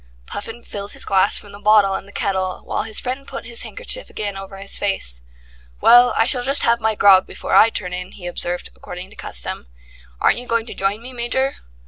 Puffin 0.25 0.63
filled 0.63 0.93
his 0.93 1.05
glass 1.05 1.37
from 1.37 1.51
the 1.51 1.59
bottle 1.59 1.93
and 1.93 2.07
the 2.07 2.11
kettle, 2.11 2.61
while 2.65 2.81
his 2.81 2.99
friend 2.99 3.27
put 3.27 3.45
his 3.45 3.61
handkerchief 3.61 4.09
again 4.09 4.35
over 4.35 4.57
his 4.57 4.75
face. 4.75 5.21
"Well, 5.79 6.11
I 6.17 6.25
shall 6.25 6.41
just 6.41 6.63
have 6.63 6.79
my 6.81 6.95
grog 6.95 7.27
before 7.27 7.53
I 7.53 7.69
turn 7.69 7.93
in," 7.93 8.13
he 8.13 8.25
observed, 8.25 8.71
according 8.75 9.11
to 9.11 9.15
custom. 9.15 9.67
"Aren't 10.19 10.39
you 10.39 10.47
going 10.47 10.65
to 10.65 10.73
join 10.73 11.03
me, 11.03 11.13
Major?" 11.13 11.57